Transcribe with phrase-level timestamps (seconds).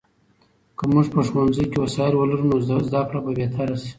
[0.77, 2.55] که موږ په ښوونځي کې وسایل ولرو، نو
[2.87, 3.89] زده کړه به بهتره سي.